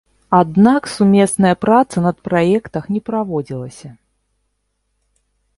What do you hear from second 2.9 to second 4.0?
не праводзілася.